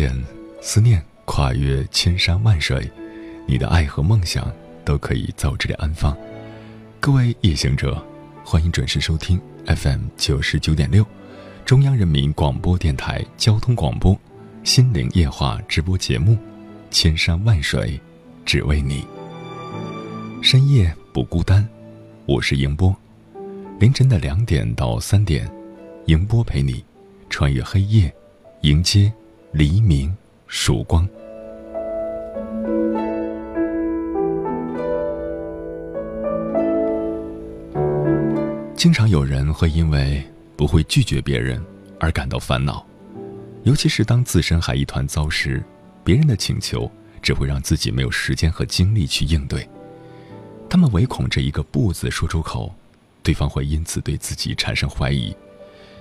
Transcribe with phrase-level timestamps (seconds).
[0.00, 0.10] 点，
[0.62, 2.90] 思念跨越千山万水，
[3.46, 4.50] 你的爱和梦想
[4.82, 6.16] 都可以在我这里安放。
[6.98, 8.02] 各位夜行者，
[8.42, 11.04] 欢迎准时收听 FM 九十九点六，
[11.66, 14.14] 中央人民广播电台交通广播
[14.64, 16.32] 《心灵夜话》直播节目
[16.90, 18.00] 《千山万水
[18.46, 19.02] 只为你》。
[20.42, 21.68] 深夜不孤单，
[22.24, 22.96] 我是迎波。
[23.78, 25.46] 凌晨的两点到三点，
[26.06, 26.82] 迎波陪你
[27.28, 28.10] 穿越黑夜，
[28.62, 29.12] 迎接。
[29.52, 31.08] 黎明，曙光。
[38.76, 40.22] 经常有人会因为
[40.56, 41.60] 不会拒绝别人
[41.98, 42.86] 而感到烦恼，
[43.64, 45.60] 尤其是当自身还一团糟时，
[46.04, 46.88] 别人的请求
[47.20, 49.68] 只会让自己没有时间和精力去应对。
[50.68, 52.72] 他们唯恐这一个“不”字说出口，
[53.20, 55.34] 对方会因此对自己产生怀疑，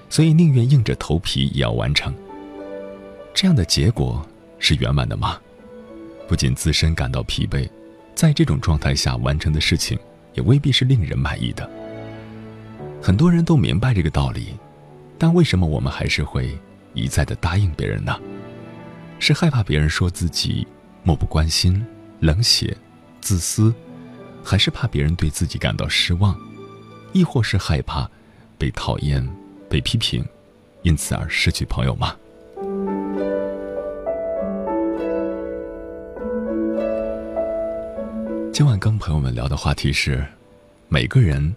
[0.07, 2.13] 所以宁愿硬着头皮也要完成。
[3.41, 4.21] 这样的结果
[4.57, 5.39] 是圆满的吗？
[6.27, 7.69] 不仅自身感到疲惫，
[8.13, 9.97] 在这种状态下完成的事情
[10.33, 11.65] 也未必是令人满意的。
[13.01, 14.57] 很多人都明白这个道理，
[15.17, 16.59] 但为什么我们还是会
[16.93, 18.19] 一再的答应别人呢？
[19.19, 20.67] 是害怕别人说自己
[21.03, 21.81] 漠不关心、
[22.19, 22.75] 冷血、
[23.21, 23.73] 自私，
[24.43, 26.37] 还是怕别人对自己感到失望，
[27.13, 28.05] 亦或是害怕
[28.57, 29.25] 被讨厌、
[29.69, 30.25] 被批评，
[30.81, 32.13] 因此而失去朋友吗？
[38.59, 40.21] 今晚跟朋友们聊的话题是：
[40.89, 41.55] 每个人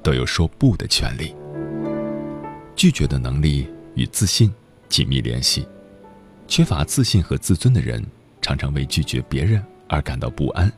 [0.00, 1.34] 都有说不的权利。
[2.76, 4.54] 拒绝的能力与自信
[4.88, 5.66] 紧密联系。
[6.46, 8.00] 缺乏自信和自尊的人，
[8.40, 10.72] 常常为拒绝别人而感到不安，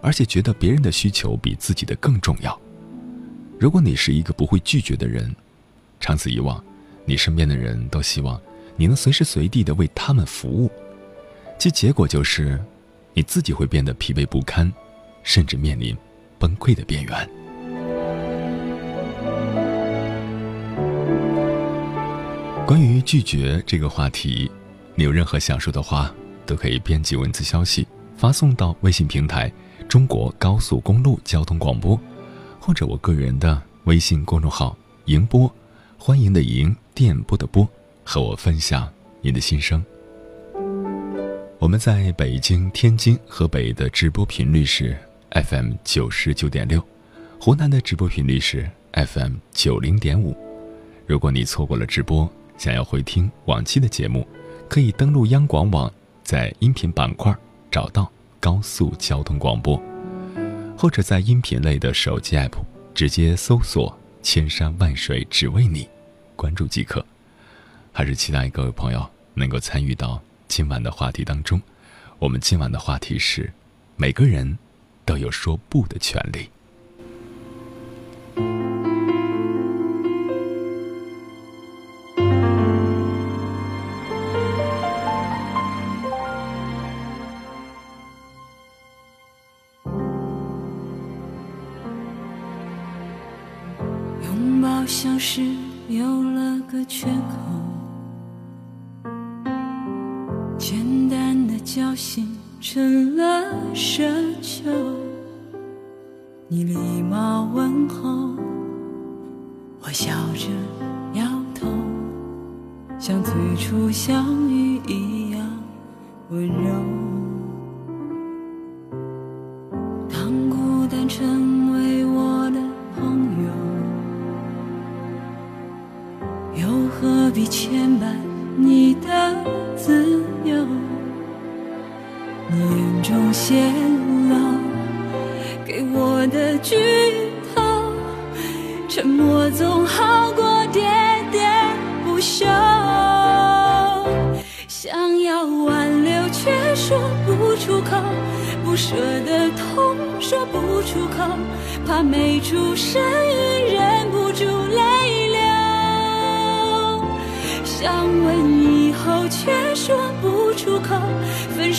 [0.00, 2.56] 而且觉得别人的需求比自己的更重要。
[3.58, 5.34] 如果你是一个不会拒绝的人，
[5.98, 6.64] 长此以往，
[7.04, 8.40] 你身边的人都希望
[8.76, 10.70] 你能随时随地的为他们服务，
[11.58, 12.64] 其结果就是
[13.12, 14.72] 你自己会变得疲惫不堪。
[15.24, 15.96] 甚至面临
[16.38, 17.30] 崩溃的边缘。
[22.64, 24.50] 关于拒绝这个话题，
[24.94, 26.14] 你有任何想说的话，
[26.46, 27.86] 都可以编辑文字消息
[28.16, 29.52] 发送到微信平台
[29.86, 31.98] “中国高速公路交通广播”，
[32.58, 34.74] 或者我个人的微信公众号
[35.06, 35.52] “迎波”，
[35.98, 37.68] 欢迎的迎，电波的波，
[38.02, 39.84] 和我分享你的心声。
[41.58, 44.96] 我们在北京、天津、河北的直播频率是。
[45.34, 46.80] FM 九十九点六，
[47.40, 50.36] 湖南的直播频率是 FM 九零点五。
[51.08, 54.24] 如果你错过了直播，想要回听往期的节目，
[54.68, 55.92] 可以登录央广网，
[56.22, 57.36] 在音频板块
[57.68, 58.08] 找到
[58.38, 59.76] 高速交通广播，
[60.78, 62.54] 或者在音频类的手机 app
[62.94, 65.88] 直接搜索“千山万水只为你”，
[66.36, 67.04] 关注即可。
[67.90, 69.04] 还是期待各位朋友
[69.34, 71.60] 能够参与到今晚的话题当中。
[72.20, 73.52] 我们今晚的话题是
[73.96, 74.56] 每个人。
[75.04, 76.48] 都有说不的权利。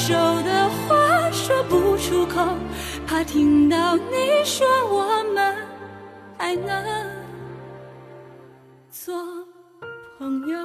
[0.05, 0.13] 手
[0.43, 2.45] 的话说不出口，
[3.07, 5.55] 怕听到你说我们
[6.37, 7.09] 还能
[8.91, 9.15] 做
[10.19, 10.59] 朋友。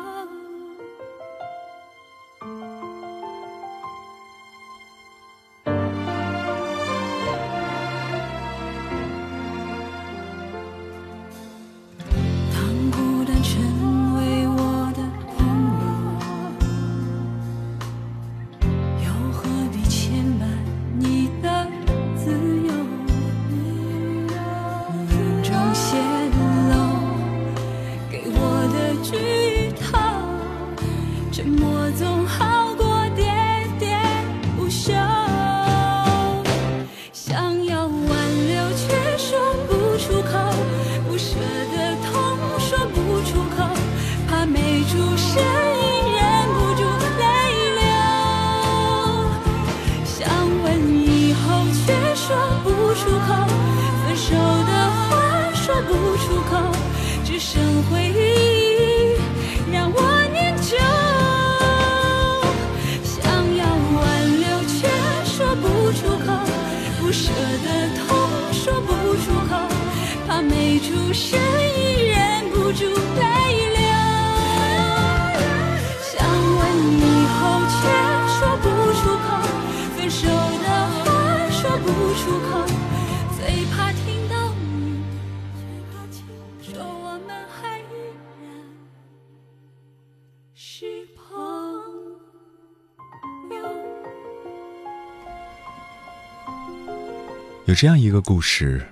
[97.70, 98.84] 有这样一个故事，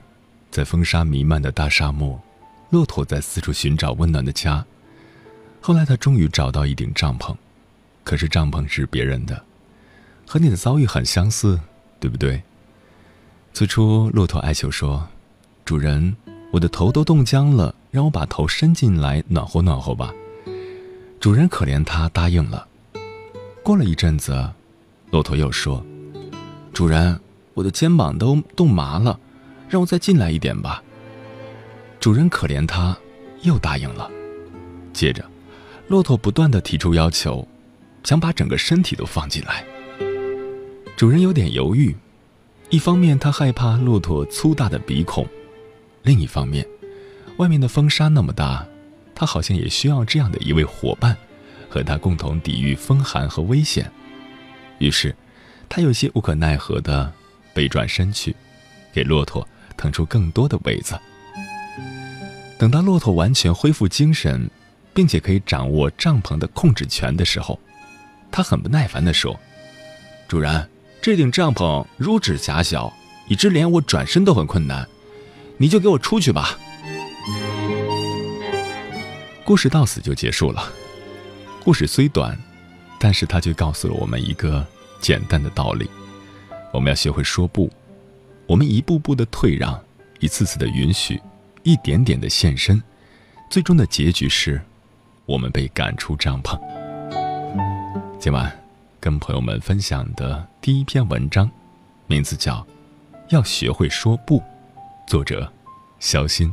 [0.53, 2.17] 在风沙弥漫的大沙漠，
[2.71, 4.65] 骆驼在四处寻找温暖的家。
[5.61, 7.35] 后来，他终于找到一顶帐篷，
[8.05, 9.45] 可是帐篷是别人的，
[10.25, 11.59] 和你的遭遇很相似，
[11.99, 12.41] 对不对？
[13.53, 15.09] 最初，骆驼哀求说
[15.67, 16.17] ：“主人，
[16.53, 20.15] 我的头都冻僵了，让我把头伸进来暖和暖和吧。”
[21.19, 22.69] 主人可怜他，答应了。
[23.65, 24.53] 过了一阵子，
[25.11, 25.85] 骆驼又说
[26.73, 27.21] ：“主人。”
[27.59, 29.19] 我的肩膀都冻麻了，
[29.69, 30.81] 让我再进来一点吧。
[31.99, 32.97] 主人可怜他，
[33.43, 34.09] 又答应了。
[34.93, 35.29] 接着，
[35.89, 37.49] 骆驼不断的提出要求，
[38.05, 39.65] 想把整个身体都放进来。
[40.97, 41.97] 主人有点犹豫，
[42.71, 45.27] 一方面他害怕骆驼粗大的鼻孔，
[46.05, 46.65] 另一方面，
[47.39, 48.65] 外面的风沙那么大，
[49.17, 51.17] 他好像也需要这样的一位伙伴，
[51.69, 53.91] 和他共同抵御风寒和危险。
[54.79, 55.13] 于是，
[55.69, 57.13] 他有些无可奈何的。
[57.59, 58.37] 背转身去，
[58.93, 59.45] 给骆驼
[59.77, 60.97] 腾出更多的位子。
[62.57, 64.49] 等到骆驼完全恢复精神，
[64.95, 67.59] 并且可以掌握帐篷的控制权的时候，
[68.31, 69.37] 他很不耐烦地说
[70.29, 70.71] ：“主人，
[71.03, 72.93] 这顶帐篷如此狭小，
[73.27, 74.89] 以致连我转身都很困难，
[75.57, 76.57] 你就给我出去吧。”
[79.45, 80.73] 故事到此就结束了。
[81.65, 82.39] 故事虽短，
[83.01, 84.65] 但是它却告诉了我们一个
[85.01, 85.91] 简单的道理。
[86.73, 87.71] 我们要学会说不，
[88.47, 89.79] 我们一步步的退让，
[90.21, 91.21] 一次次的允许，
[91.63, 92.83] 一点点的献身，
[93.51, 94.61] 最终的结局是，
[95.27, 96.59] 我们被赶出帐篷。
[98.19, 98.53] 今晚
[99.01, 101.51] 跟朋友们分享的第一篇文章，
[102.07, 102.57] 名字叫
[103.31, 104.39] 《要学会说不》，
[105.07, 105.51] 作者
[105.99, 106.53] 肖鑫。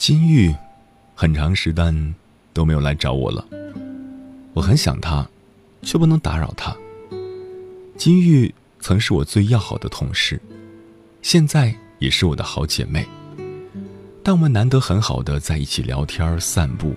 [0.00, 0.54] 金玉，
[1.14, 2.14] 很长时间
[2.54, 3.46] 都没有来找我了。
[4.54, 5.28] 我很想他，
[5.82, 6.74] 却不能打扰他。
[7.98, 10.40] 金玉曾是我最要好的同事，
[11.20, 13.06] 现在也是我的好姐妹。
[14.22, 16.94] 但我们难得很好的在一起聊天散步，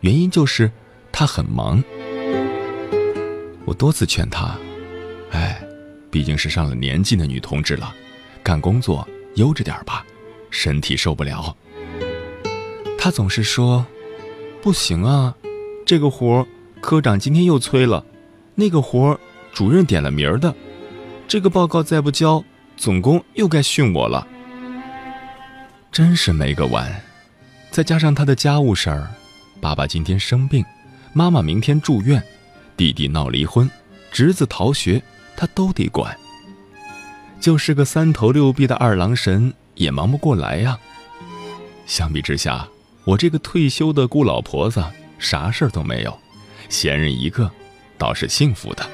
[0.00, 0.68] 原因就是
[1.12, 1.80] 她很忙。
[3.64, 4.58] 我多次劝她，
[5.30, 5.62] 哎，
[6.10, 7.94] 毕竟是上了年纪的女同志了，
[8.42, 10.04] 干工作悠着点吧，
[10.50, 11.56] 身体受不了。
[13.04, 13.84] 他总是说
[14.62, 15.34] ：“不行啊，
[15.84, 16.46] 这个活
[16.80, 18.06] 科长今天又催了，
[18.54, 19.18] 那个活
[19.52, 20.54] 主任点了名儿的，
[21.26, 22.44] 这个报告再不交，
[22.76, 24.24] 总工又该训我了。”
[25.90, 27.02] 真是没个完。
[27.72, 29.10] 再加上他的家务事儿，
[29.60, 30.64] 爸爸今天生病，
[31.12, 32.22] 妈妈明天住院，
[32.76, 33.68] 弟弟闹离婚，
[34.12, 35.02] 侄子逃学，
[35.36, 36.16] 他都得管。
[37.40, 40.78] 就是个三头六臂的二郎神，也忙不过来呀。
[41.84, 42.64] 相比之下，
[43.04, 44.84] 我这个退休的孤老婆子
[45.18, 46.16] 啥事儿都没有，
[46.68, 47.50] 闲人一个，
[47.98, 48.88] 倒是幸福的。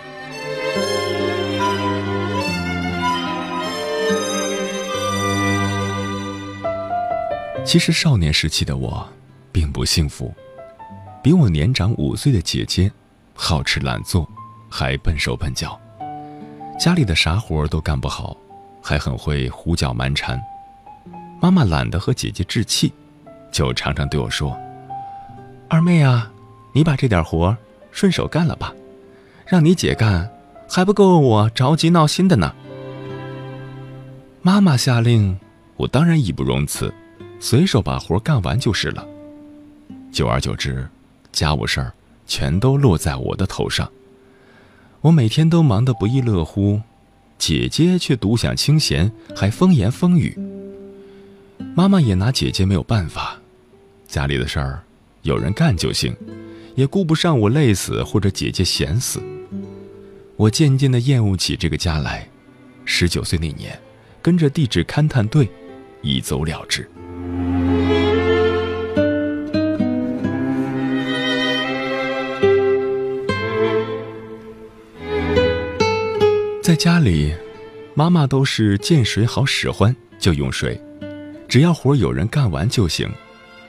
[7.67, 9.07] 其实少年时期的我，
[9.53, 10.35] 并不幸福。
[11.23, 12.91] 比我年长五岁的姐姐，
[13.35, 14.27] 好吃懒做，
[14.71, 15.79] 还笨手笨脚，
[16.81, 18.35] 家里的啥活都干不好，
[18.83, 20.41] 还很会胡搅蛮缠。
[21.43, 22.91] 妈妈懒得和姐姐置气，
[23.51, 24.59] 就常常对我说
[25.69, 26.31] ：“二妹啊，
[26.73, 27.57] 你把这点活
[27.91, 28.75] 顺手干了吧，
[29.47, 30.31] 让你姐干，
[30.69, 32.55] 还不够我着急闹心的呢。”
[34.43, 35.39] 妈妈下令，
[35.77, 36.93] 我当然义不容辞。
[37.41, 39.07] 随手把活干完就是了。
[40.11, 40.89] 久而久之，
[41.31, 41.93] 家务事儿
[42.27, 43.89] 全都落在我的头上。
[45.03, 46.81] 我每天都忙得不亦乐乎，
[47.39, 50.37] 姐姐却独享清闲，还风言风语。
[51.79, 53.39] 妈妈也拿姐姐没有办法，
[54.09, 54.83] 家里的事儿
[55.23, 56.13] 有人干就行，
[56.75, 59.23] 也顾不上我累死或者姐姐闲死。
[60.35, 62.29] 我渐渐地厌恶起这个家来。
[62.85, 63.79] 十九岁那年，
[64.21, 65.49] 跟着地质勘探队
[66.03, 66.85] 一走了之。
[76.61, 77.33] 在家里，
[77.95, 80.77] 妈妈都是见谁好使唤就用谁，
[81.49, 83.11] 只要活有人干完就行，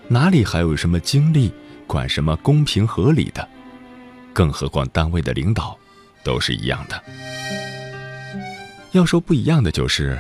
[0.10, 1.50] 哪里还有什么精力
[1.88, 3.48] 管什么公平合理的？
[4.34, 5.78] 更何况单位的领导
[6.22, 7.02] 都是一样的。
[8.92, 10.20] 要说不一样的就是，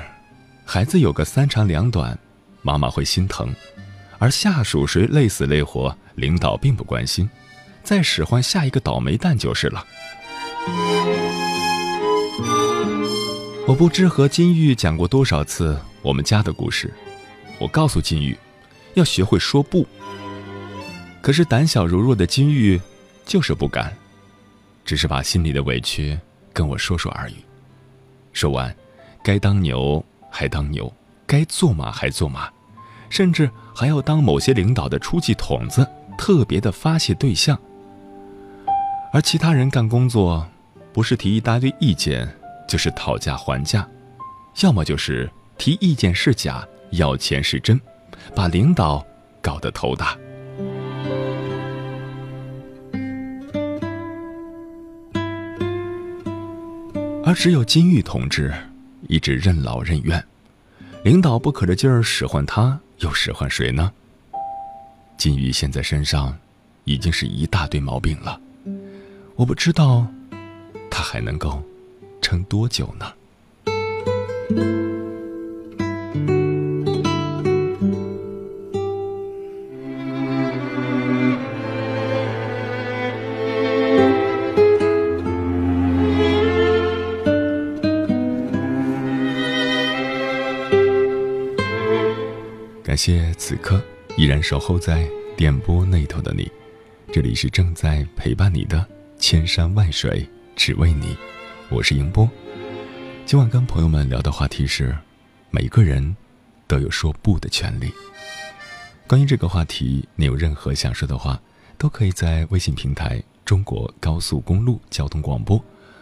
[0.66, 2.18] 孩子有个三长两短，
[2.62, 3.48] 妈妈会心疼；
[4.20, 7.30] 而下属谁累死累活，领导并不关心，
[7.84, 9.86] 再使唤下一个倒霉蛋就是了。
[13.68, 16.92] 我不知和金玉讲过多少次我们家的故事，
[17.60, 18.38] 我告诉金玉，
[18.94, 19.86] 要学会说不。
[21.22, 22.80] 可是胆小如弱的金玉
[23.25, 23.96] 就是不敢，
[24.86, 26.18] 只是把心里的委屈
[26.54, 27.36] 跟我说说而已。
[28.34, 28.74] 说完，
[29.24, 30.92] 该当牛还当牛，
[31.28, 32.50] 该做马还做马，
[33.10, 35.86] 甚至还要当某些领导的出气筒子，
[36.18, 37.60] 特别的发泄对象。
[39.12, 40.48] 而其他人干工作，
[40.94, 42.28] 不是提一大堆意见。
[42.68, 43.89] 就是讨价还价，
[44.62, 45.28] 要么就是
[45.60, 47.80] 提意见是假，要钱是真，
[48.34, 49.06] 把领导
[49.42, 50.18] 搞得头大。
[57.25, 58.51] 而只有金玉同志
[59.10, 60.25] 一直任劳任怨，
[61.04, 63.92] 领导不可着劲儿使唤他，又使唤谁呢？
[65.18, 66.36] 金玉现在身上
[66.86, 68.39] 已经是一大堆毛病了，
[69.36, 70.08] 我不知道
[70.89, 71.62] 他还能够。
[72.22, 73.06] 撑多久呢？
[93.00, 93.82] 谢此刻
[94.18, 96.51] 依然守候在电波那头的你，
[97.13, 98.86] 这里是正在陪伴你的
[99.18, 101.15] 千山万水，只为你。
[101.70, 102.29] 我是迎波，
[103.25, 104.94] 今晚跟朋友们聊的话题是：
[105.50, 106.13] 每个人
[106.68, 107.89] 都有说不的权利。
[109.08, 111.41] 关于这个话题，你有任何想说的话，
[111.77, 115.58] 都可以在微信平台“中国高速公路交通广播”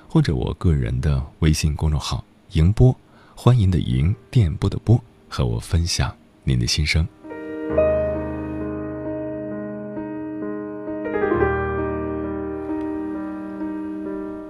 [0.10, 3.00] 或者我个人的微信公众号“迎波”，
[3.38, 5.00] 欢迎的迎，电波的波，
[5.30, 6.12] 和我分享
[6.48, 7.06] 您的心声。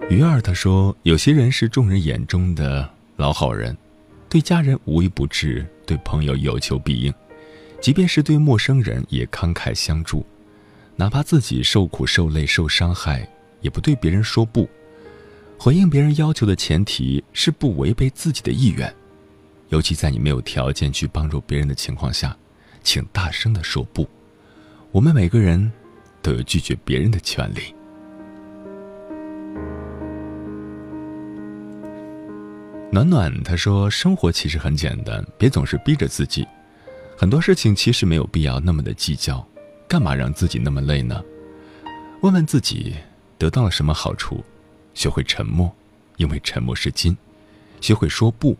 [0.07, 3.75] 鱼儿他说：“有些人是众人眼中的老好人，
[4.29, 7.11] 对家人无微不至，对朋友有求必应，
[7.81, 10.23] 即便是对陌生人也慷慨相助，
[10.95, 13.27] 哪怕自己受苦受累受伤害，
[13.61, 14.69] 也不对别人说不。
[15.57, 18.93] 回应别人要求的前提是不违背自己的意愿，
[19.69, 22.35] 尤其在你没有条件去帮助别人的情况下，
[22.83, 24.07] 请大声的说不。
[24.91, 25.71] 我们每个人
[26.21, 27.73] 都有拒绝别人的权利。”
[32.89, 36.47] 暖暖他说：“生活其实很简单，别总是逼着自己。
[37.17, 39.45] 很多事情其实没有必要那么的计较，
[39.87, 41.21] 干嘛让自己那么累呢？
[42.21, 42.95] 问问自己，
[43.37, 44.43] 得到了什么好处？
[44.93, 45.71] 学会沉默，
[46.15, 47.13] 因为沉默是金；
[47.81, 48.57] 学会说不，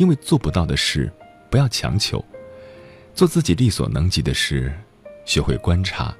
[0.00, 1.12] 因为做不到的事
[1.50, 2.18] 不要强求；
[3.14, 4.72] 做自己力所能及的事；
[5.26, 6.16] 学会观察，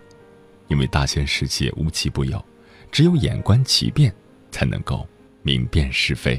[0.69, 2.45] 因为大千世界无奇不有，
[2.93, 4.15] 只有眼观其变，
[4.51, 5.09] 才能够
[5.43, 6.35] 明辨是非。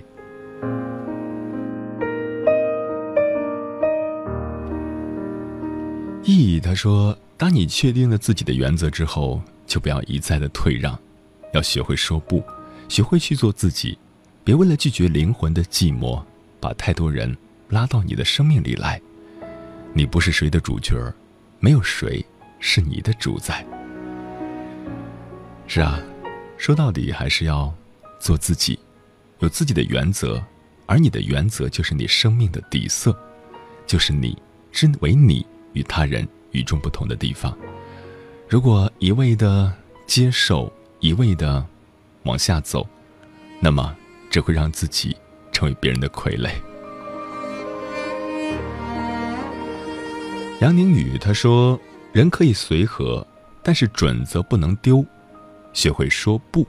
[6.23, 10.95] 意义他说：“当你确定了自己的原则之后，就不要一再的退让，
[11.53, 12.43] 要学会说不，
[12.87, 13.97] 学会去做自己，
[14.43, 16.23] 别为了拒绝灵魂的寂寞，
[16.61, 17.35] 把太多人
[17.67, 19.01] 拉到你的生命里来。
[19.93, 20.95] 你不是谁的主角，
[21.59, 22.25] 没有谁
[22.59, 23.65] 是你的主宰。
[25.67, 25.99] 是啊，
[26.57, 27.73] 说到底还是要
[28.19, 28.79] 做自己，
[29.39, 30.41] 有自己的原则，
[30.85, 33.13] 而你的原则就是你生命的底色，
[33.85, 34.41] 就是你
[34.71, 37.57] 之为你。”与他人与众不同的地方，
[38.49, 39.73] 如果一味的
[40.05, 41.65] 接受，一味的
[42.23, 42.85] 往下走，
[43.61, 43.95] 那么
[44.29, 45.15] 只会让自己
[45.61, 46.49] 成为别人的傀儡。
[50.59, 51.79] 杨宁宇他说
[52.11, 53.27] ：“人可以随和，
[53.61, 55.05] 但是准则不能丢，
[55.71, 56.65] 学会说不。”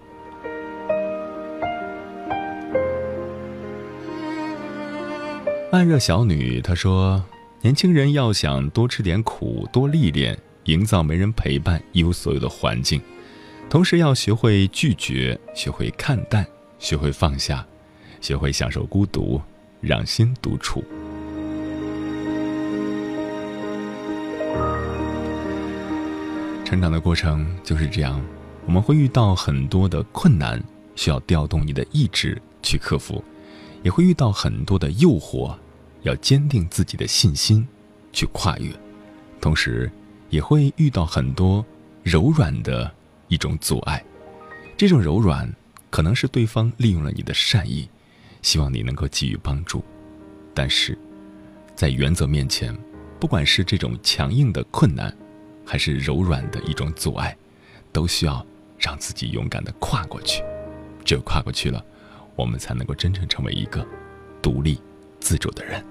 [5.73, 7.25] 慢热小女她说。
[7.63, 13.01] 年轻人要想多吃点苦，多历练，营造没人陪伴、一无所有的环境，
[13.71, 16.45] 同时要学会拒绝，学会看淡，
[16.81, 17.65] 学会放下，
[18.23, 19.39] 学会享受孤独，
[19.83, 20.83] 让心独处。
[26.65, 28.19] 成长的过程就是这样，
[28.65, 30.59] 我们会遇到很多的困难，
[30.97, 33.23] 需要调动你的意志去克服，
[33.83, 35.55] 也会遇到很多的诱惑。
[36.03, 37.65] 要坚定自己的信心，
[38.13, 38.73] 去跨越，
[39.41, 39.89] 同时
[40.31, 41.65] 也会遇到很多
[42.03, 42.93] 柔软的
[43.29, 44.03] 一种阻碍。
[44.77, 45.49] 这种柔软
[45.91, 47.89] 可能是对方利用了你的善意，
[48.43, 49.83] 希望你能够给予帮助。
[50.53, 50.99] 但是，
[51.75, 52.77] 在原则面前，
[53.19, 55.17] 不管是这种强硬的困难，
[55.65, 57.35] 还是柔软的一种阻碍，
[57.91, 58.45] 都需要
[58.79, 60.43] 让自己勇敢的跨过去。
[61.05, 61.83] 只有跨过去了，
[62.37, 63.87] 我们才能够真正成为一个
[64.43, 64.79] 独立
[65.19, 65.83] 自主的人。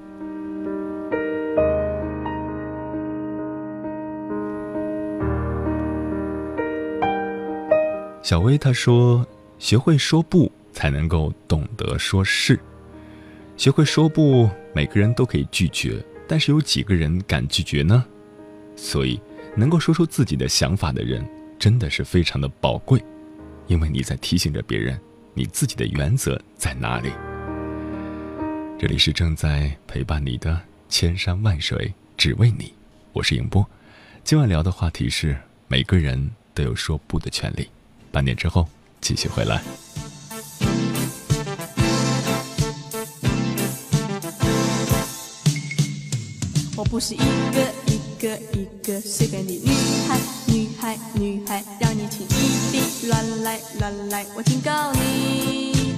[8.22, 9.26] 小薇她说
[9.58, 12.60] ：“学会说不，才能够懂得说是。
[13.56, 18.04] 学会说不，每个人都可以拒绝，但是有几个人敢拒绝呢？
[18.76, 19.22] 所以，
[19.56, 21.24] 能够说出自己的想法的人，
[21.60, 23.00] 真的是非常的宝贵，
[23.68, 25.00] 因为你在提醒着别人，
[25.36, 27.12] 你自己的原则在哪里。”
[28.80, 32.74] 这里是正在陪伴你的千山万水，只为你。
[33.14, 33.64] 我是影波，
[34.24, 37.70] 今晚聊的话题是：每个人都有说不的权利。
[38.12, 38.68] 半点之后
[39.00, 39.62] 继续回来。
[46.82, 49.70] 我不是一个一个一个随便的女
[50.10, 50.18] 孩，
[50.48, 55.94] 女孩女孩，让你轻易的乱来乱来，我警告你。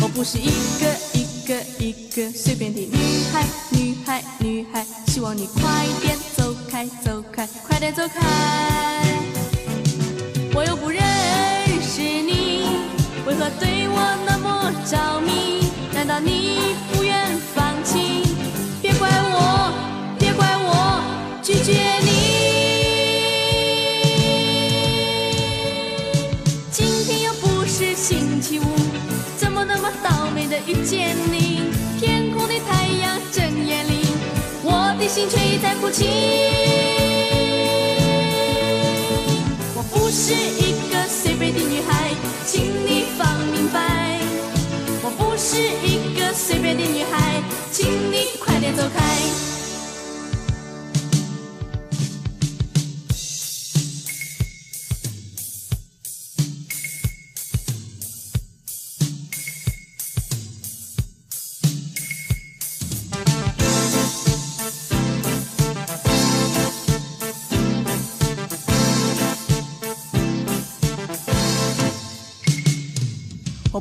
[0.00, 0.46] 我不是一
[0.80, 2.96] 个一个一个随便的女
[3.32, 8.20] 孩，女孩女孩，希望你快点走开走开，快点走开。
[10.52, 11.00] 我又不认
[11.80, 12.66] 识你，
[13.24, 15.68] 为何对我那么着迷？
[15.94, 16.74] 难道你
[30.66, 31.60] 遇见你？
[32.00, 34.06] 天空的太阳正艳丽，
[34.62, 36.08] 我的心却已在哭泣。
[39.76, 42.14] 我不是一个随便的女孩，
[42.46, 44.18] 请你放明白。
[45.02, 49.02] 我不是一个随便的女孩，请你快点走开。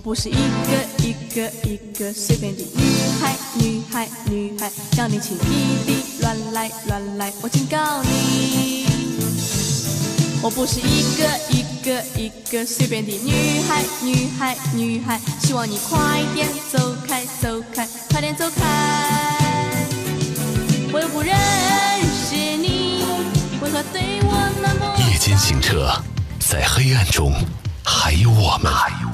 [0.03, 0.37] 不是一个
[0.97, 2.83] 一个一个随便的女
[3.21, 8.85] 孩，女孩女孩，让你轻易地乱来乱来，我警告你。
[10.41, 19.87] 我不是一个一个一个随便的女孩，女孩女孩，希望你快点走开走开，快点走开。
[20.91, 21.33] 我又不认
[22.11, 23.05] 识你，
[23.61, 24.33] 为何对我？
[26.39, 27.33] 在黑暗中
[27.83, 28.71] 还有我们。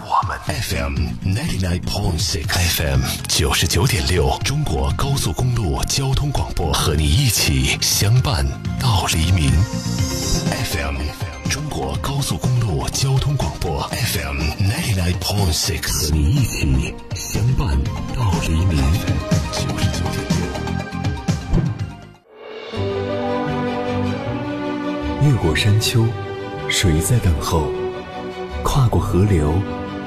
[0.09, 0.35] 我们。
[0.59, 8.43] FM ninety nine point six，FM 九十九点六，中国高速公路交通广播，和你一起相伴
[8.79, 9.51] 到黎明。
[10.71, 10.95] FM
[11.47, 17.77] 中国高速公路交通广播，FM ninety nine point six，和你一起相伴
[18.15, 18.77] 到黎明。
[19.51, 20.17] 九十九点
[25.21, 25.29] 六。
[25.29, 26.07] 越过山丘，
[26.67, 27.69] 谁在等候？
[28.63, 29.53] 跨过河流，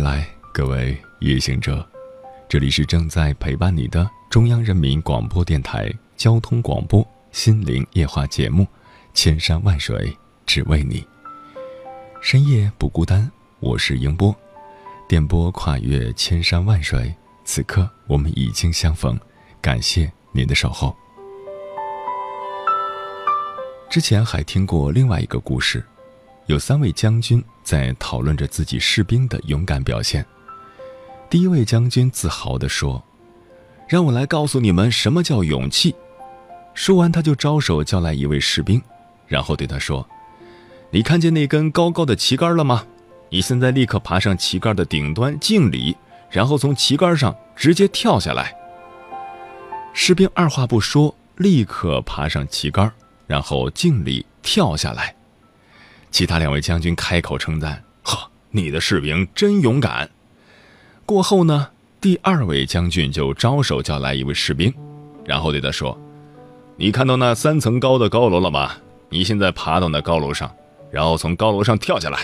[0.00, 1.86] 来，各位夜行者，
[2.48, 8.62] 这里是正在陪伴你的中央人民广播电台交通广播心灵夜话节目
[9.12, 11.02] 《千山万水只为你》，
[12.22, 14.34] 深夜不孤单，我是英波，
[15.06, 19.18] 电波跨越千山万水，此刻我们已经相逢，
[19.60, 20.96] 感谢您的守候。
[23.90, 25.84] 之前还听过另外一个故事，
[26.50, 30.26] 有三位将军在讨论着自己士兵的勇敢表现。
[31.30, 33.00] 第一位将军自豪地说
[33.88, 35.94] ：“让我来告诉你们什么叫勇气。”
[36.74, 38.82] 说完，他就招手叫来一位士兵，
[39.28, 40.04] 然后对他说
[40.90, 42.84] ：“你看见那根高高的旗杆了吗？
[43.28, 45.96] 你现在立刻爬上旗杆的顶端敬礼，
[46.30, 48.52] 然后从旗杆上直接跳下来。”
[49.94, 52.92] 士兵二话不说，立刻爬上旗杆。
[53.28, 55.14] 然后敬礼，跳下来。
[56.10, 60.10] 其他两位将军开口称赞：“呵，你的士兵真勇敢。”
[61.06, 61.68] 过后呢，
[62.00, 64.72] 第二位将军就招手叫来一位士兵，
[65.24, 65.98] 然后对他说
[66.76, 68.72] ：“你看到那三层高的高楼了吗？
[69.08, 70.50] 你现在爬到那高楼上，
[70.90, 72.20] 然后从高楼上跳下来。”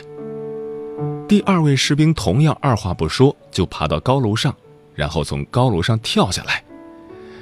[1.29, 4.55] 第二位士兵同样二话不说就爬到高楼上，
[4.95, 6.63] 然后从高楼上跳下来。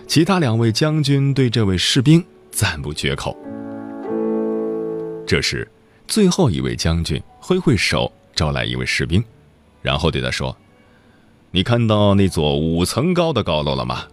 [0.06, 3.36] 其他两位将军对这位士兵赞不绝口。
[5.26, 5.70] 这时，
[6.06, 9.22] 最后一位将军挥挥手，招来一位士兵，
[9.82, 10.56] 然后对他说
[11.50, 14.04] ：“你看到那座五层高的高楼了吗？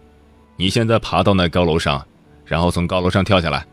[0.56, 2.06] 你现在爬到那高楼上，
[2.44, 3.66] 然后从高楼上跳下来。”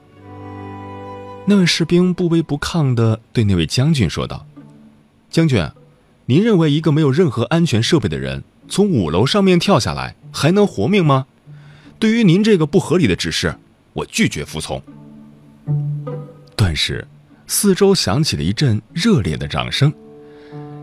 [1.48, 4.46] 那位士兵不卑不亢地对那位将军说道
[5.32, 5.68] ：“将军，
[6.26, 11.26] 您认为一个没有任何安全设备的人从五楼上面跳下来还能活命吗？
[11.98, 13.56] 对于您这个不合理的指示，
[13.94, 14.82] 我拒绝服从。”
[16.56, 17.08] 顿时。
[17.52, 19.92] 四周响起了一阵热烈的掌声，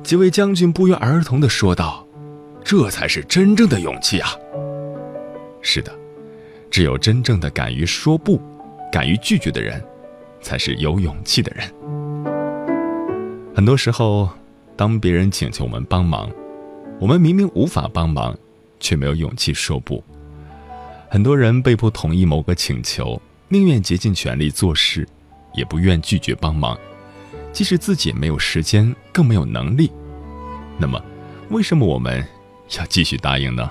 [0.03, 2.05] 几位将军不约而同地说道
[2.65, 4.31] ：“这才是真正的勇气啊！”
[5.63, 5.97] 是的，
[6.69, 8.43] 只有真正的敢于说不、
[8.91, 9.81] 敢于拒绝的人，
[10.41, 11.73] 才是有勇气的人。
[13.55, 14.29] 很多时候，
[14.75, 16.29] 当别人请求我们帮忙，
[16.99, 18.37] 我们明明无法帮忙，
[18.81, 20.03] 却没有勇气说不。
[21.09, 25.07] 很多人被迫同意某个请求，宁愿竭尽全力做事。
[25.57, 26.79] 也不愿拒绝帮忙，
[27.53, 29.91] 即使自己没有时间，更没有能力。
[30.79, 31.03] 那么，
[31.49, 32.25] 为什么我们
[32.79, 33.71] 要继续答应呢？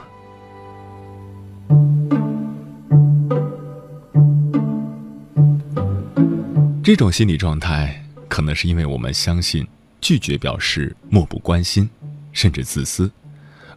[6.84, 9.68] 这种心理状态，可能是因为我们相信
[10.02, 11.90] 拒绝表示漠不关心，
[12.32, 13.12] 甚至自私，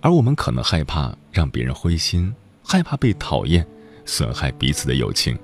[0.00, 3.66] 而我们可能害怕让别人灰心，害怕被讨厌，
[4.06, 5.38] 损害彼此的友情。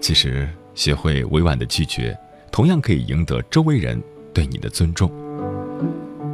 [0.00, 0.48] 其实。
[0.76, 2.16] 学会委婉的拒绝，
[2.52, 4.00] 同样可以赢得周围人
[4.32, 5.10] 对你的尊重。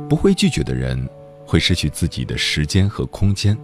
[0.09, 1.09] 不会拒绝的人，
[1.47, 3.57] 会失去自己的时间和空间。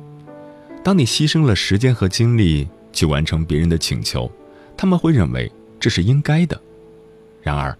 [0.82, 4.30] 当你牺牲了时间和精力去完成别人的请求，
[4.76, 6.58] 他们会认为这是应该的。
[7.42, 7.76] 然而，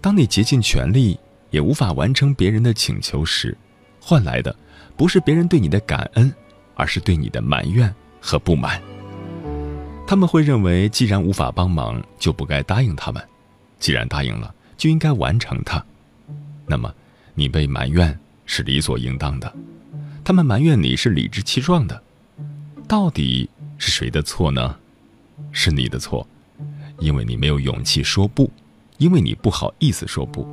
[0.00, 1.18] 当你竭尽全力
[1.50, 3.56] 也无法完成别人的请求时，
[4.00, 4.54] 换来的
[4.96, 6.30] 不是别人对你的感恩，
[6.74, 8.82] 而是对你的埋怨和不满。
[10.06, 13.22] 他们会认为，既然无法帮忙，就不该答应他们；
[13.78, 15.82] 既然答应了，就应该完成它。
[16.66, 16.92] 那么，
[17.34, 19.52] 你被埋怨是理所应当的，
[20.22, 22.02] 他们埋怨你是理直气壮的。
[22.86, 24.76] 到底是谁的错呢？
[25.50, 26.26] 是你的错，
[26.98, 28.50] 因为你没有勇气说不，
[28.98, 30.46] 因为你不好意思说不。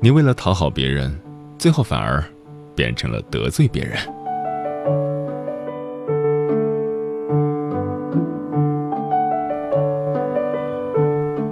[0.00, 1.18] 你为了讨好别人，
[1.58, 2.24] 最后反而
[2.76, 3.98] 变成了得罪别人。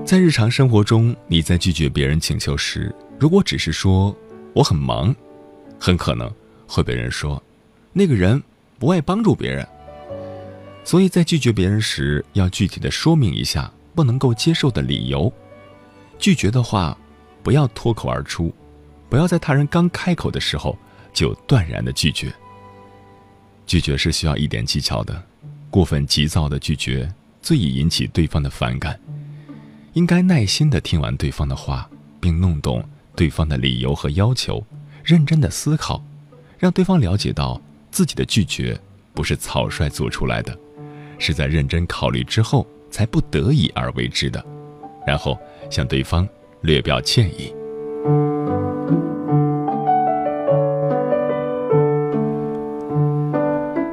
[0.09, 2.90] 在日常生活中，你在拒绝别人请求时，
[3.21, 4.16] 如果只是说
[4.55, 5.14] 我很忙，
[5.79, 6.33] 很可能
[6.66, 7.42] 会被人说
[7.92, 8.42] 那个人
[8.79, 9.68] 不爱帮助别人。
[10.83, 15.31] 所以在拒绝别人时，要具体的说明一下不能够接受的理由。
[16.18, 16.97] 拒绝的话，
[17.42, 18.51] 不要脱口而出，
[19.11, 20.75] 不要在他人刚开口的时候
[21.12, 22.33] 就断然的拒绝。
[23.66, 25.23] 拒绝是需要一点技巧的，
[25.68, 27.07] 过分急躁的拒绝
[27.42, 28.99] 最易引起对方的反感。
[29.99, 32.85] 应该耐心的听完对方的话，并弄懂
[33.17, 34.65] 对方的理由和要求，
[35.03, 36.01] 认真的思考，
[36.57, 38.81] 让对方了解到自己的拒绝
[39.13, 40.57] 不是草率做出来的，
[41.19, 44.41] 是在认真考虑之后才不得已而为之的，
[45.05, 45.37] 然后
[45.69, 46.29] 向对方
[46.61, 47.53] 略表歉意。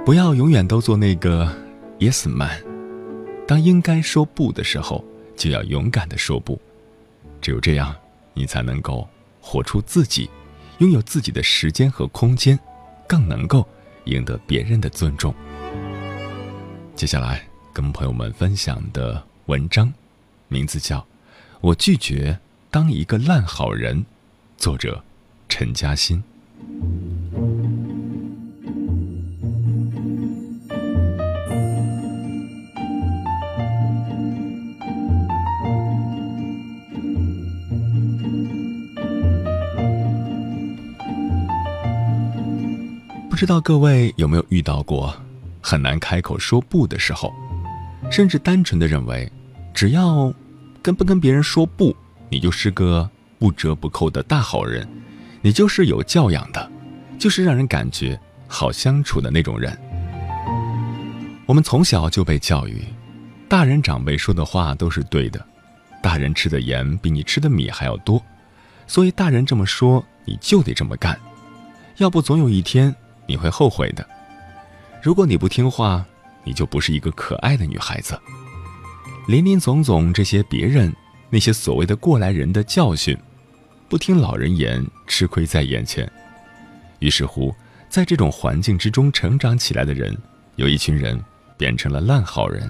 [0.06, 1.52] 不要永远都做那个
[1.98, 2.62] yes man，
[3.48, 5.04] 当应该说不的时候。
[5.36, 6.60] 就要勇敢的说不，
[7.42, 7.96] 只有这样，
[8.34, 9.08] 你才能够
[9.42, 10.30] 活出自己，
[10.80, 12.60] 拥有自己的时间和空间，
[13.08, 13.68] 更能够
[14.06, 15.34] 赢得别人的尊重。
[16.96, 19.94] 接下来跟朋友们分享的文章，
[20.48, 21.00] 名字叫
[21.62, 22.40] 《我拒绝
[22.72, 24.00] 当一个烂好人》，
[24.58, 25.04] 作者
[25.50, 26.24] 陈嘉欣。
[43.36, 45.14] 不知道各位有没有遇到过
[45.62, 47.34] 很难开口说不的时候，
[48.10, 49.30] 甚至单纯的认为，
[49.74, 50.34] 只要
[50.82, 51.94] 跟不跟别人说不，
[52.30, 54.88] 你就是个不折不扣的大好人，
[55.42, 56.72] 你就是有教养的，
[57.20, 58.18] 就是让人感觉
[58.48, 59.78] 好相处的那种人。
[61.46, 62.86] 我们从小就被教育，
[63.50, 65.46] 大人长辈说的话都是对的，
[66.02, 68.24] 大人吃的盐比你吃的米还要多，
[68.88, 71.20] 所以大人这么说你就得这么干，
[71.98, 72.96] 要不总有一天。
[73.28, 74.08] 你会后悔的。
[75.02, 76.06] 如果你不听话，
[76.44, 78.20] 你就不是一个可爱的女孩子。
[79.28, 80.94] 林林总总这些别人
[81.30, 83.18] 那些所谓的过来人的教训，
[83.90, 86.12] 不听老人言，吃亏在眼前。
[87.00, 87.54] 于是乎，
[87.90, 90.16] 在这种环境之中成长起来的人，
[90.56, 91.20] 有一群人
[91.58, 92.70] 变成了烂好人，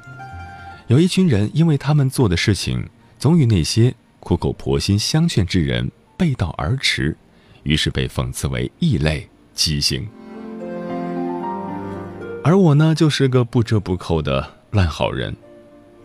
[0.87, 2.89] 有一群人因为他们做的事情
[3.19, 7.17] 总与那些苦口婆心相劝之人背道而驰，
[7.63, 10.07] 于是被讽刺为异类畸形。
[12.45, 15.35] 而我呢，就是个不折不扣的烂好人。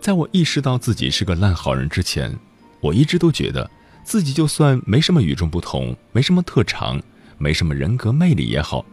[0.00, 2.34] 在我意识到自己是个烂好人之前，
[2.80, 3.70] 我一直都觉得
[4.04, 6.98] 自己就算没什么与众不同，没什么特长，
[7.36, 8.86] 没什么人格魅力也好，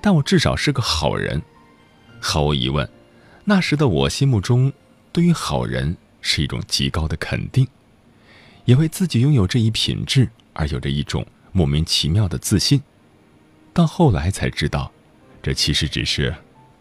[0.00, 1.42] 但我至少是个好人。
[2.20, 2.88] 毫无疑问，
[3.44, 4.72] 那时的我心目中，
[5.12, 7.68] 对于好人是一种极高的肯定，
[8.64, 12.80] 也为自己拥有这一品质而有着一种莫名其妙的自信。
[13.74, 14.90] 到后来才知道，
[15.42, 16.34] 这其实只是。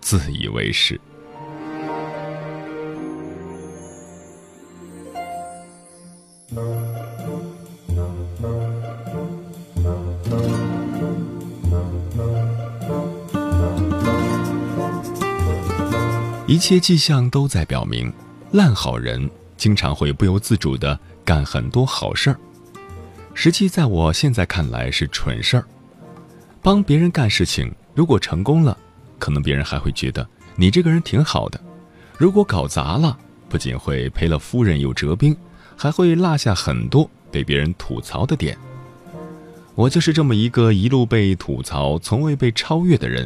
[0.03, 0.99] 自以为是。
[16.45, 18.11] 一切迹象都在表明，
[18.51, 22.37] 烂好人经常会不由自主的干很多好事儿，
[23.33, 25.65] 实际在我现在看来是蠢事儿。
[26.61, 28.77] 帮别人干事情，如果成功了。
[29.23, 31.57] 可能别人还会觉得你这个人挺好的，
[32.17, 35.33] 如果搞砸了，不仅会赔了夫人又折兵，
[35.77, 38.57] 还会落下很多被别人吐槽的点。
[39.75, 43.25] 我就是这么一个一路被吐槽，从未被超越的人，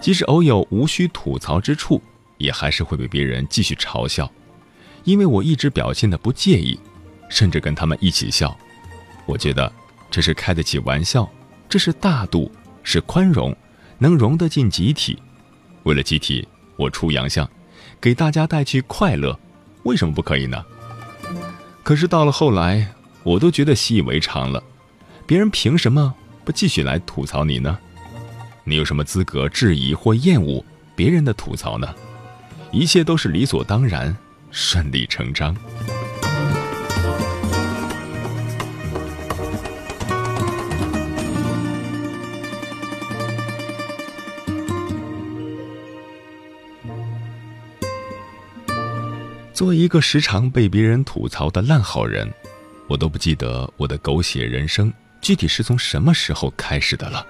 [0.00, 2.00] 即使偶有无需吐槽之处，
[2.36, 4.30] 也还是会被别人继续嘲笑，
[5.02, 6.78] 因为我一直表现的不介意，
[7.28, 8.56] 甚至跟他们一起笑。
[9.26, 9.72] 我觉得
[10.12, 11.28] 这是开得起玩笑，
[11.68, 12.48] 这是大度，
[12.84, 13.52] 是宽容。
[13.98, 15.18] 能融得进集体，
[15.82, 17.48] 为了集体，我出洋相，
[18.00, 19.38] 给大家带去快乐，
[19.82, 20.64] 为什么不可以呢？
[21.82, 24.62] 可是到了后来，我都觉得习以为常了，
[25.26, 27.78] 别人凭什么不继续来吐槽你呢？
[28.64, 31.94] 你有什么资格质疑或厌恶别人的吐槽呢？
[32.70, 34.14] 一切都是理所当然，
[34.50, 35.56] 顺理成章。
[49.58, 52.32] 作为一个时常被别人吐槽的烂好人，
[52.86, 57.26] 我都不记得我的狗血人生具体是从什么时候开始的了。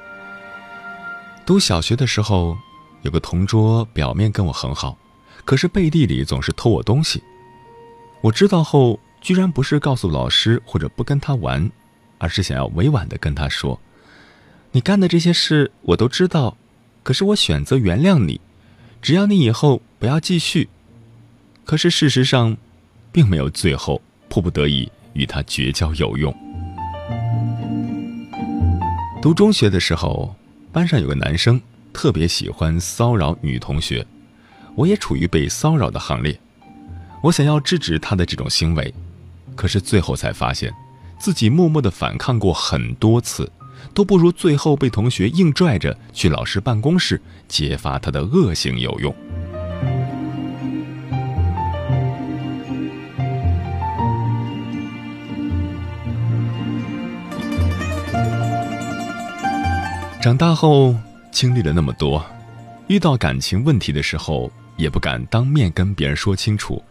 [1.46, 2.54] 读小学的时候，
[3.00, 4.98] 有个同桌，表面跟我很好，
[5.46, 7.22] 可是背地里总是偷我东西。
[8.20, 11.70] 我知道后，居然不是告诉老师或者不跟他玩，
[12.18, 13.80] 而是想要委婉的跟他说
[14.72, 16.58] ：“你干的这些事我都知道，
[17.02, 18.38] 可是我选择原谅你，
[19.00, 20.68] 只要你以后不要继续。”
[21.68, 22.56] 可是事实上，
[23.12, 24.00] 并没有最后
[24.30, 26.34] 迫不得已与他绝交有用。
[29.20, 30.34] 读中学的时候，
[30.72, 31.60] 班上有个男生
[31.92, 34.06] 特别喜欢骚扰女同学，
[34.76, 36.40] 我也处于被骚扰的行列。
[37.22, 38.94] 我想要制止他的这种行为，
[39.54, 40.72] 可是最后才发现，
[41.18, 43.52] 自己默默的反抗过很多次，
[43.92, 49.14] 都不如最后被同学硬拽着去老师办公室揭发他的恶行有用。
[60.20, 60.96] 长大后
[61.30, 62.24] 经历了那么多，
[62.88, 66.82] 遇到感情问题的时候，也不敢当面跟别人说清楚，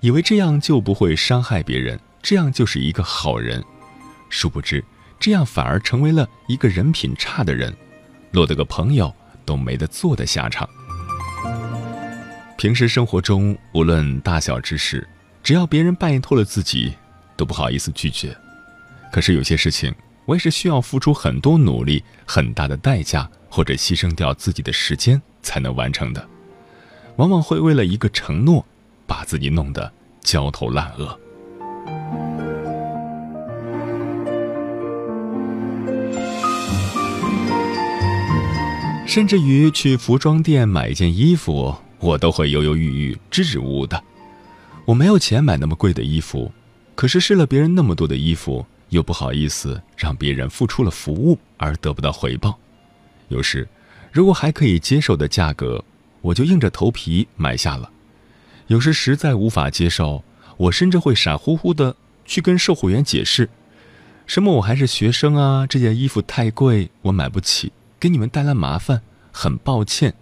[0.00, 3.62] 以为这样就不会伤害别人，这样就是一个好人。
[4.30, 4.82] 殊不知，
[5.18, 7.74] 这样反而成为了一个人品差的人，
[8.30, 9.14] 落得个朋友
[9.44, 10.66] 都没得做的下场。
[12.56, 15.06] 平时生活中，无论大小之事，
[15.42, 16.94] 只要别人拜托了自己，
[17.36, 18.34] 都不好意思拒绝。
[19.12, 19.94] 可是有些事情，
[20.30, 26.24] 我也是需要付出很多努力、很大的代价，或者牺牲掉自己的时间才能完成的，
[27.16, 28.64] 往往会为了一个承诺，
[29.08, 29.90] 把自己弄得
[30.20, 31.18] 焦头烂额。
[39.04, 44.00] 甚至于去服装店买一件衣服，我都会犹犹豫豫、支支吾吾的。
[44.84, 46.52] 我没有钱买那么贵的衣服，
[46.94, 48.64] 可是试了别人那么多的衣服。
[48.90, 52.58] 又不好意思让别人付出了服务而得不到回报，
[53.28, 53.66] 有时，
[54.12, 55.84] 如果还可以接受的价格，
[56.20, 57.88] 我就硬着头皮买下了；
[58.66, 60.22] 有时实在无法接受，
[60.56, 63.48] 我甚至会傻乎乎的去跟售货员解释
[64.26, 69.00] ：“什么我还是学生啊，这件衣服太贵，我买不起，给你们带来麻烦，
[69.32, 70.12] 很抱歉。”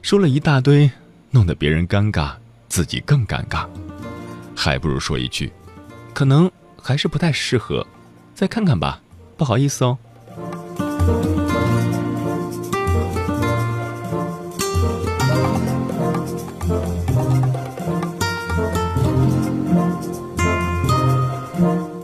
[0.00, 0.90] 说了一大堆，
[1.30, 2.34] 弄得别人尴尬，
[2.68, 3.66] 自己更尴尬，
[4.54, 5.52] 还不如说一句
[6.14, 6.50] ：“可能。”
[6.82, 7.86] 还是不太适合，
[8.34, 9.00] 再看看吧，
[9.36, 9.96] 不好意思哦。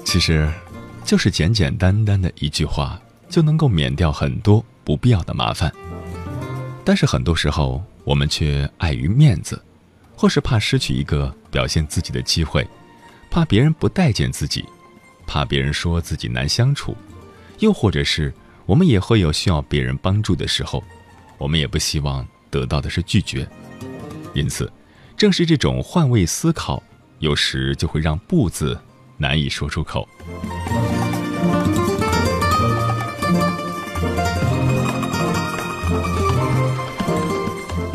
[0.04, 0.50] 其实，
[1.04, 5.72] 就是简简单单的一句话，就能够免掉很多不必要的麻烦。
[6.84, 9.60] 但是很多时候，我们却碍于面子，
[10.16, 12.66] 或是怕失去一个表现自己的机会。
[13.30, 14.64] 怕别人不待见自己，
[15.26, 16.96] 怕别人说自己难相处，
[17.58, 18.32] 又或者是
[18.66, 20.82] 我们也会有需要别人帮助的时候，
[21.36, 23.48] 我们也不希望得到的是拒绝。
[24.34, 24.70] 因此，
[25.16, 26.82] 正是这种换位思考，
[27.18, 28.78] 有时就会让“不”字
[29.16, 30.08] 难以说出口。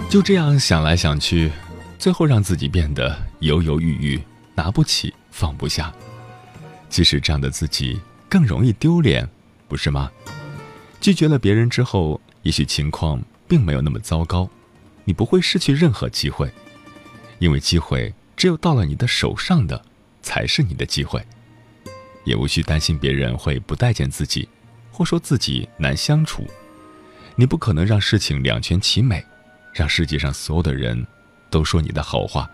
[0.09, 1.51] 就这样想来想去，
[1.97, 4.21] 最后让自己变得犹犹豫豫，
[4.53, 5.11] 拿不起。
[5.33, 5.91] 放不下，
[6.89, 9.27] 即使这样的自己更容易丢脸，
[9.67, 10.11] 不是吗？
[11.01, 14.47] 拒绝了别人之后，也许情况并没有那么糟糕，
[15.03, 16.53] 你不会失去任何机会，
[17.39, 19.83] 因为机会只有到了你的手上的，
[20.21, 21.25] 才是你的机会，
[22.25, 24.47] 也无需担心别人会不待见自己，
[24.91, 26.45] 或说自己难相处。
[27.35, 29.25] 你不可能让事情两全其美，
[29.73, 31.07] 让世界上所有的人
[31.49, 32.47] 都说你的好话，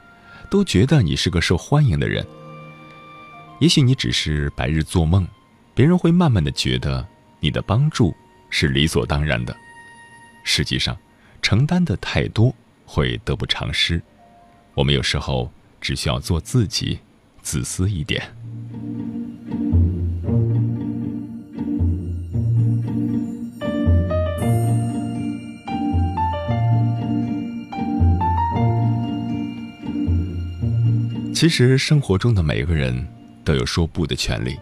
[0.50, 2.26] 都觉得你是个受欢迎的人。
[3.60, 5.28] 也许你只是白日做梦，
[5.76, 7.06] 别人会慢慢的觉得
[7.42, 8.16] 你的帮助
[8.50, 9.54] 是理所当然的。
[10.46, 10.98] 实际上，
[11.42, 12.56] 承担的太多
[12.86, 14.02] 会得不偿失。
[14.76, 17.00] 我们有时候只需要做自己，
[17.42, 18.24] 自私一点。
[31.34, 33.06] 其实生活中的每个人。
[33.50, 34.60] 都有说不的权利。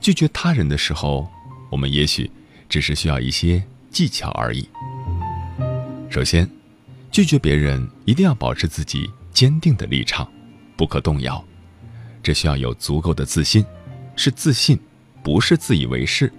[0.00, 1.28] 拒绝他人的时候，
[1.68, 2.30] 我们也许
[2.68, 3.60] 只是需要一些
[3.90, 4.68] 技巧而已。
[6.08, 6.48] 首先，
[7.10, 10.30] 拒绝别人一定要保持自己坚定的立场，
[10.76, 11.44] 不可动摇。
[12.22, 13.66] 这需要有足够的自信，
[14.14, 14.78] 是自信，
[15.24, 16.32] 不是自以为是。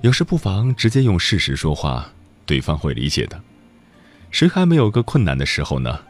[0.00, 2.10] 有时不妨直接用事实说话，
[2.46, 3.38] 对方会理解的。
[4.30, 6.00] 谁还没有个困难的时候呢？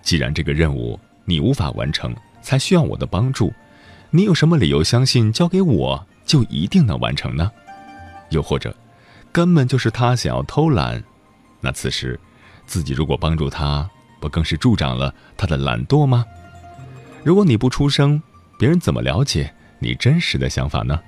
[0.00, 3.52] 既然这个任务你无法完成，才需要我的帮助。
[4.10, 7.50] 你有什么理由相信交给我就一定能完成呢？
[8.30, 8.74] 又或者，
[9.32, 11.02] 根本就是他想要偷懒，
[11.60, 12.18] 那此时
[12.66, 13.88] 自己如果帮助他，
[14.20, 16.24] 不更是助长了他的懒惰吗？
[17.22, 18.22] 如果你不出声，
[18.58, 20.98] 别人怎么了解你真实的想法呢？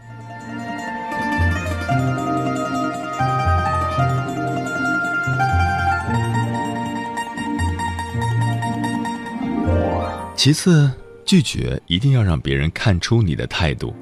[10.36, 10.90] 其次，
[11.28, 13.94] 拒绝一定要让别人看出你的态度，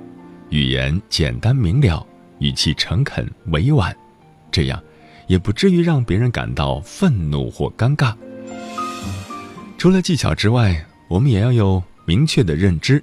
[0.50, 2.06] 语言简单明了，
[2.38, 3.92] 语气诚恳委婉，
[4.52, 4.80] 这样
[5.26, 8.14] 也不至于让别人感到愤怒或尴尬。
[9.76, 13.02] 除了技巧之外，我们也要有明确的认知，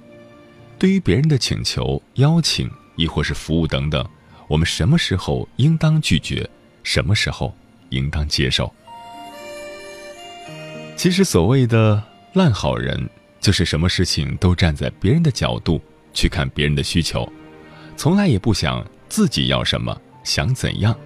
[0.78, 4.02] 对于别人的请求、邀请，亦或是服务等等，
[4.48, 6.48] 我们什么时候应当拒绝，
[6.82, 7.54] 什么时候
[7.90, 8.72] 应当接受。
[10.96, 12.02] 其实，所谓的
[12.32, 13.06] 烂好人。
[13.44, 15.78] 就是什么事情都站在别人的角度
[16.14, 17.30] 去看别人的需求，
[17.94, 20.96] 从来也不想自己要什么，想怎样。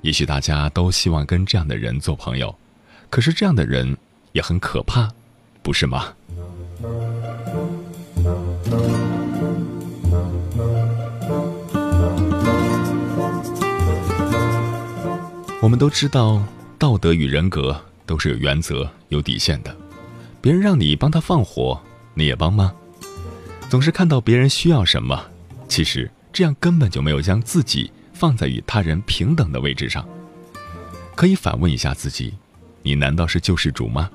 [0.00, 2.52] 也许大家都希望跟这样的人做朋友，
[3.10, 3.96] 可是这样的人
[4.32, 5.08] 也很可怕，
[5.62, 6.12] 不是吗？
[15.62, 16.44] 我们都知道，
[16.76, 19.85] 道德与人格都是有原则、有底线的。
[20.40, 21.80] 别人让你帮他放火，
[22.14, 22.72] 你也帮吗？
[23.68, 25.24] 总是看到别人需要什么，
[25.68, 30.06] 其实这样根本就没有将自己放在与他人平等的位置上。
[31.14, 32.34] 可以反问一下自己：
[32.82, 34.08] 你难道是救世主吗？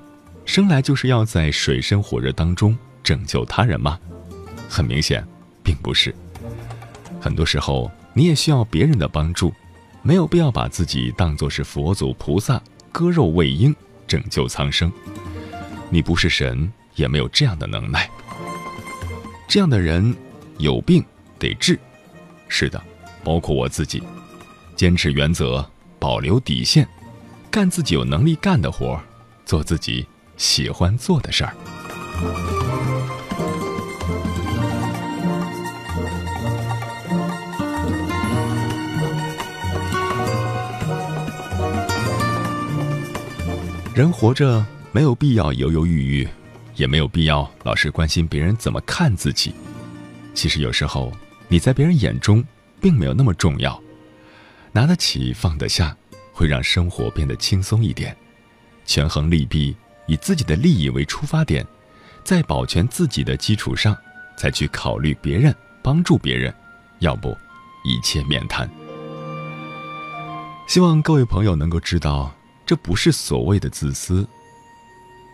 [0.46, 4.00] 生来就是要在水深火热当中拯救他人吗？
[4.70, 5.26] 很明显，
[5.64, 6.16] 并不是。
[7.20, 9.54] 很多时候，你也需要别人的帮助，
[10.02, 12.62] 没有必要把自己当作是佛祖菩萨，
[12.92, 13.76] 割肉喂鹰，
[14.08, 14.92] 拯救苍生。
[15.94, 18.10] 你不是神，也没有这样的能耐。
[19.46, 20.16] 这样的人
[20.58, 21.04] 有病
[21.38, 21.78] 得治，
[22.48, 22.82] 是的，
[23.26, 24.02] 包括我自己，
[24.74, 25.70] 坚持原则，
[26.00, 26.88] 保留底线，
[27.52, 28.98] 干自己有能力干的活
[29.46, 31.54] 做自己喜欢做的事儿。
[43.94, 44.66] 人活着。
[44.94, 46.28] 没有必要犹犹豫豫，
[46.76, 49.54] 也没有必要老是关心别人怎么看自己。
[50.34, 51.12] 其实有时候
[51.48, 52.44] 你在别人眼中
[52.82, 53.82] 并没有那么重要，
[54.74, 55.96] 拿得起放得下，
[56.34, 58.16] 会让生活变得轻松一点。
[58.86, 59.74] 权衡利弊，
[60.08, 61.66] 以自己的利益为出发点，
[62.24, 63.96] 在保全自己的基础上，
[64.36, 66.54] 再去考虑别人，帮助别人，
[67.00, 67.30] 要不
[67.86, 68.70] 一切免谈。
[70.68, 72.34] 希望各位朋友能够知道，
[72.66, 74.28] 这不是所谓的自私。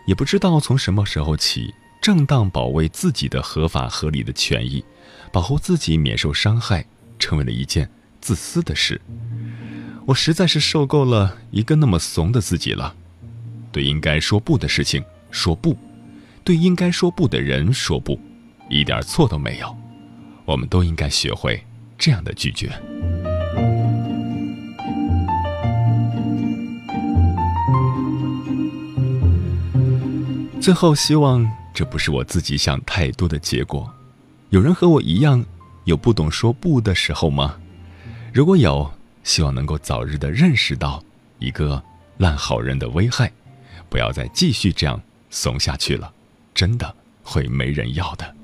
[0.08, 4.82] 也不知道从什么时候起，正当保卫自己的合法合理的权益，
[5.30, 6.86] 保护自己免受伤害，
[7.18, 8.98] 成为了一件自私的事。
[10.06, 12.94] 我实在是受够了一个那么怂的自己了。
[13.70, 15.76] 对应该说不的事情说不，
[16.42, 18.18] 对应该说不的人说不，
[18.70, 19.76] 一点错都没有。
[20.46, 21.62] 我们都应该学会
[21.98, 22.72] 这样的拒绝。
[30.68, 33.90] 最后，希望这不是我自己想太多的结果。
[34.50, 35.42] 有人和我一样，
[35.84, 37.56] 有不懂说不的时候吗？
[38.34, 38.92] 如果有，
[39.24, 41.02] 希望能够早日的认识到
[41.38, 41.82] 一个
[42.18, 43.32] 烂好人的危害，
[43.88, 45.00] 不要再继续这样
[45.30, 46.12] 怂下去了，
[46.52, 48.36] 真的会没人要的。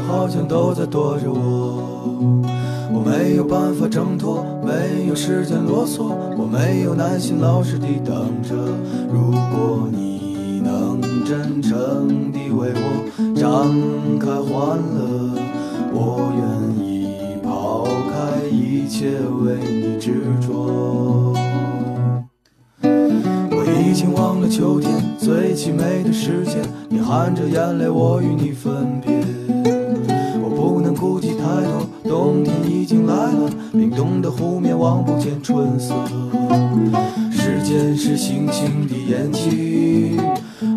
[0.00, 2.40] 好像都在躲着我，
[2.92, 8.54] 我没有办法挣脱，没有时间啰嗦，我没有耐心老实地等着。
[9.12, 13.44] 如果你能真诚地为我展
[14.18, 15.34] 开欢乐，
[15.92, 16.42] 我愿
[16.86, 21.34] 意抛开一切为你执着。
[22.84, 29.41] 我已经忘了秋天最凄美的时间，你含着眼泪，我与你分别。
[32.04, 35.94] 冬天已经来了，冰冻的湖面望不见春色。
[37.30, 40.18] 时间是星星的眼睛，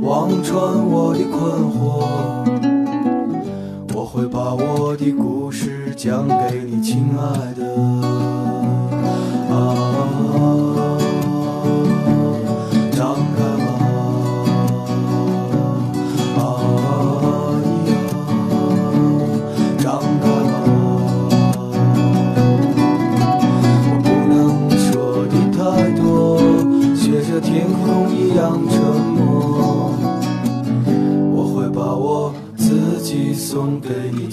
[0.02, 2.06] 望穿我的困惑。
[3.94, 7.66] 我会把我的故事讲给你，亲爱的。
[9.54, 9.95] 啊。
[33.56, 34.30] 送给你，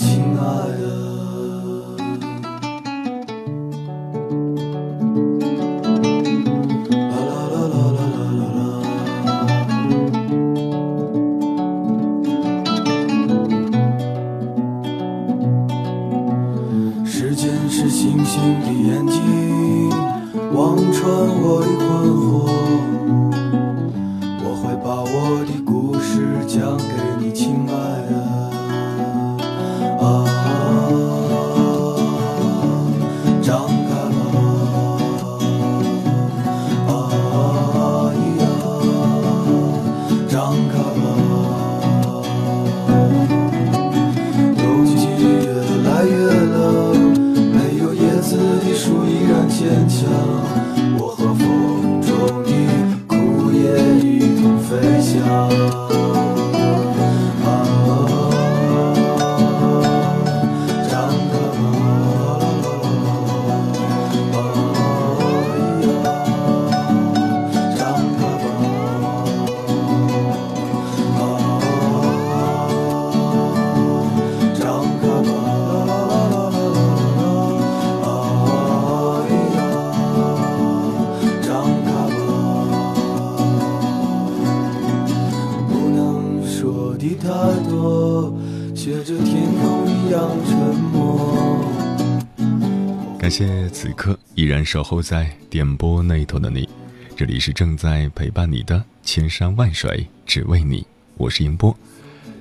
[94.73, 96.67] 守候在点播那头的你，
[97.15, 100.87] 这里是正在陪伴你的千山万水只为你，
[101.19, 101.77] 我是英波。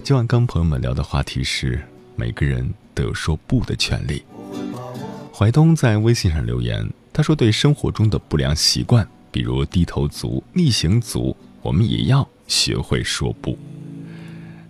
[0.02, 4.24] 今晚跟朋友们聊的话题是：每个人都有说不的权利。
[5.34, 13.60] 怀东在微信上留言，他说：“对生活中的不良习惯，比如低头族、逆行族，我们也要学会说不。”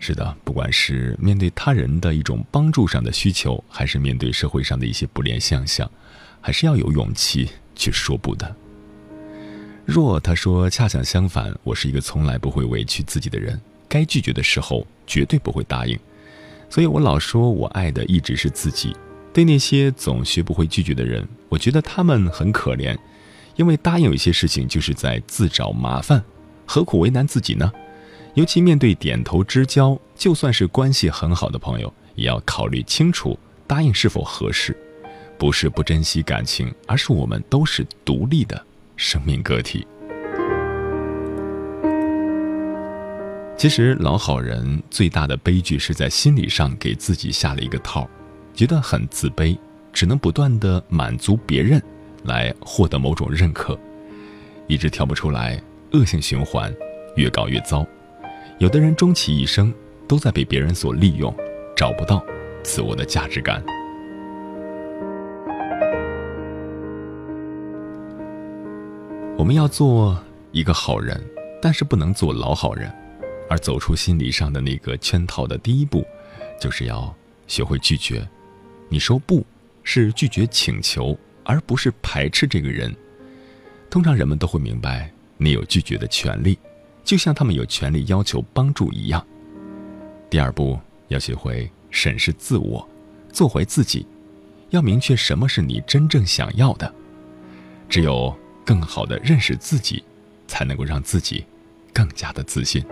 [0.02, 5.88] 是的，不管是面对他人的一种帮助上的需求，还是面对社会上的一些不良现象。
[6.42, 8.56] 还是要有勇气去说不的。
[9.86, 15.98] 若他说恰恰相反，我是一个从来不会委屈自己的人，该拒绝的时候绝对不会答应，
[16.70, 18.96] 所以我老说我爱的一直是自己。
[19.34, 22.98] 对那些总学不会拒绝的人，我觉得他们很可怜，
[23.56, 26.22] 因为答应有些事情就是在自找麻烦，
[26.66, 27.72] 何苦为难自己呢？
[28.34, 33.38] 尤其面对点头之交，就算是关系很好的朋友，也要考虑清楚
[33.68, 34.78] 答应是否合适。
[35.42, 38.64] 不是不珍惜感情，而是我们都是独立的
[38.96, 39.88] 生命个体。
[43.58, 48.08] 其实，老好人最大的悲剧是在心理上给自己下了一个套，
[48.54, 49.58] 觉得很自卑，
[49.92, 51.82] 只能不断的满足别人，
[52.26, 53.76] 来获得某种认可，
[54.68, 55.60] 一直跳不出来，
[55.94, 56.72] 恶性循环，
[57.16, 57.84] 越搞越糟。
[58.60, 59.74] 有的人终其一生
[60.08, 61.36] 都在被别人所利用，
[61.76, 62.24] 找不到
[62.62, 63.60] 自我的价值感。
[69.42, 71.20] 我们要做一个好人，
[71.60, 72.94] 但是不能做老好人。
[73.50, 76.06] 而走出心理上的那个圈套的第一步，
[76.60, 77.12] 就是要
[77.48, 78.26] 学会拒绝。
[78.88, 79.44] 你说不
[79.84, 82.96] 是拒绝请求，而不是排斥这个人。
[83.90, 86.60] 通常人们都会明白，你有拒绝的权利，
[87.04, 89.26] 就像他们有权利要求帮助一样。
[90.30, 92.88] 第二步，要学会审视自我，
[93.34, 94.06] 做回自己，
[94.70, 96.94] 要明确什么是你真正想要的。
[97.90, 98.40] 只有。
[98.66, 100.04] 更好的认识自己，
[100.48, 101.44] 才能够让自己
[101.94, 102.84] 更加的自信。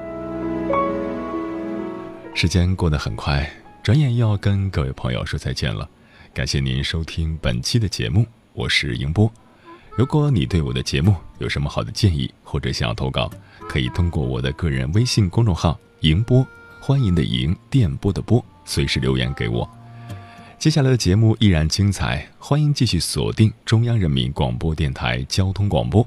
[2.34, 3.49] 时间过得很快，
[3.84, 5.89] 转眼又要跟各位朋友说再见了。
[6.34, 9.32] 感谢您收听本期的节目，我是迎波。
[9.97, 13.30] 如果你对我的节目有什么好的建议，或者想要投稿，
[13.67, 16.45] 可以通过我的个人微信公众号“迎波”，
[16.80, 19.70] 欢迎的迎，电波的波，随时留言给我。
[20.60, 26.05] 接下来的节目依然精彩，欢迎继续锁定中央人民广播电台交通广播，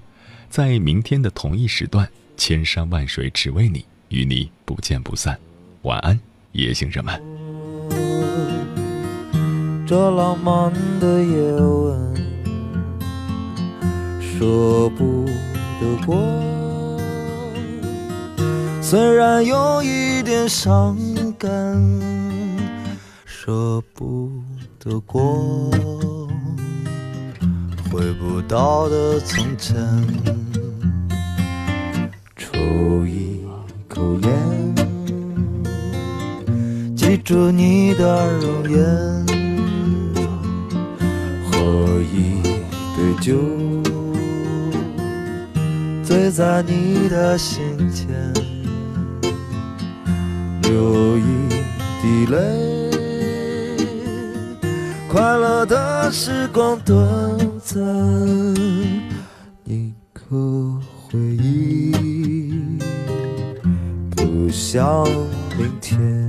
[0.50, 5.38] 在明天的同一时段，千山万水只为你，与你不见不散。
[5.84, 6.20] 晚安，
[6.52, 7.18] 夜行人们。
[9.86, 12.14] 这浪漫的夜晚，
[14.20, 15.24] 舍不
[15.80, 16.14] 得过，
[18.82, 20.94] 虽然有一点伤
[21.38, 22.22] 感。
[23.44, 24.30] 舍不
[24.78, 25.68] 得过
[27.90, 29.76] 回不到的从前，
[32.36, 32.54] 抽
[33.04, 33.40] 一
[33.88, 34.74] 口烟，
[36.94, 39.26] 记住你的容颜，
[41.50, 42.40] 喝一
[42.96, 43.36] 杯酒，
[46.04, 48.06] 醉在你的心间，
[50.62, 51.48] 流一
[52.00, 52.81] 滴泪。
[55.12, 57.78] 快乐的时光短暂，
[59.64, 62.78] 一颗回忆，
[64.16, 65.06] 不想
[65.58, 66.21] 明天。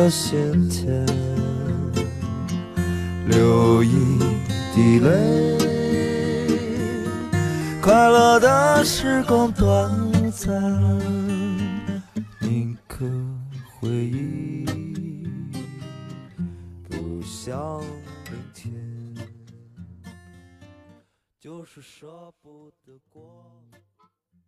[0.00, 1.06] 的心田，
[3.28, 4.18] 流一
[4.74, 5.58] 滴泪，
[7.82, 9.69] 快乐的时光短